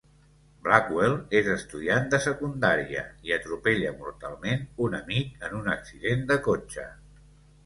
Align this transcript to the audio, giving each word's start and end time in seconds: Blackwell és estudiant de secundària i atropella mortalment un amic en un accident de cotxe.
Blackwell 0.67 1.11
és 1.39 1.49
estudiant 1.55 2.07
de 2.13 2.19
secundària 2.23 3.03
i 3.29 3.35
atropella 3.37 3.93
mortalment 4.01 4.65
un 4.87 4.97
amic 5.03 5.47
en 5.51 5.55
un 5.61 5.71
accident 5.77 6.27
de 6.35 6.41
cotxe. 6.51 6.89